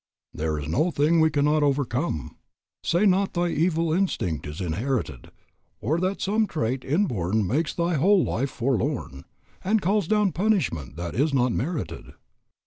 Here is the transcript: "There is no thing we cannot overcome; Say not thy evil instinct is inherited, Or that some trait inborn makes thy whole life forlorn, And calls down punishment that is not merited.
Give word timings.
"There 0.33 0.57
is 0.57 0.67
no 0.67 0.89
thing 0.89 1.19
we 1.19 1.29
cannot 1.29 1.61
overcome; 1.61 2.35
Say 2.81 3.05
not 3.05 3.35
thy 3.35 3.49
evil 3.49 3.93
instinct 3.93 4.47
is 4.47 4.59
inherited, 4.59 5.29
Or 5.79 5.99
that 5.99 6.21
some 6.21 6.47
trait 6.47 6.83
inborn 6.83 7.45
makes 7.45 7.75
thy 7.75 7.93
whole 7.97 8.23
life 8.23 8.49
forlorn, 8.49 9.25
And 9.63 9.79
calls 9.79 10.07
down 10.07 10.31
punishment 10.31 10.95
that 10.95 11.13
is 11.13 11.35
not 11.35 11.51
merited. 11.51 12.15